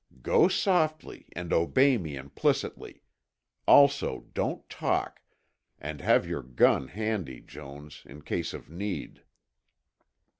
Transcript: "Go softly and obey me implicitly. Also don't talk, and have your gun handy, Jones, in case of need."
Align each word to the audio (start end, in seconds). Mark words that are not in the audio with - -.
"Go 0.23 0.47
softly 0.47 1.27
and 1.35 1.53
obey 1.53 1.99
me 1.99 2.15
implicitly. 2.15 3.03
Also 3.67 4.21
don't 4.33 4.67
talk, 4.67 5.19
and 5.77 6.01
have 6.01 6.25
your 6.25 6.41
gun 6.41 6.87
handy, 6.87 7.39
Jones, 7.39 8.01
in 8.07 8.23
case 8.23 8.51
of 8.55 8.67
need." 8.67 9.21